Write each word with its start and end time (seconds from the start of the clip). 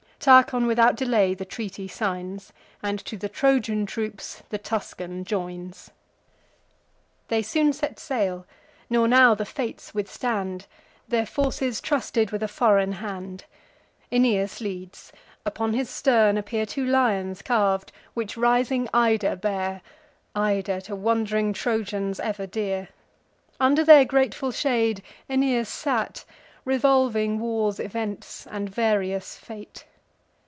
Tarchon, 0.23 0.67
without 0.67 0.95
delay, 0.97 1.33
the 1.33 1.45
treaty 1.45 1.87
signs, 1.87 2.53
And 2.83 2.99
to 3.05 3.17
the 3.17 3.27
Trojan 3.27 3.87
troops 3.87 4.43
the 4.49 4.59
Tuscan 4.59 5.23
joins. 5.25 5.89
They 7.29 7.41
soon 7.41 7.73
set 7.73 7.97
sail; 7.97 8.45
nor 8.87 9.07
now 9.07 9.33
the 9.33 9.47
fates 9.47 9.95
withstand; 9.95 10.67
Their 11.07 11.25
forces 11.25 11.81
trusted 11.81 12.29
with 12.29 12.43
a 12.43 12.47
foreign 12.47 12.91
hand. 12.91 13.45
Aeneas 14.11 14.61
leads; 14.61 15.11
upon 15.43 15.73
his 15.73 15.89
stern 15.89 16.37
appear 16.37 16.67
Two 16.67 16.85
lions 16.85 17.41
carv'd, 17.41 17.91
which 18.13 18.37
rising 18.37 18.87
Ida 18.93 19.35
bear— 19.35 19.81
Ida, 20.35 20.81
to 20.81 20.95
wand'ring 20.95 21.51
Trojans 21.51 22.19
ever 22.19 22.45
dear. 22.45 22.89
Under 23.59 23.83
their 23.83 24.05
grateful 24.05 24.51
shade 24.51 25.01
Aeneas 25.27 25.67
sate, 25.67 26.25
Revolving 26.63 27.39
war's 27.39 27.79
events, 27.79 28.45
and 28.45 28.69
various 28.69 29.35
fate. 29.35 29.85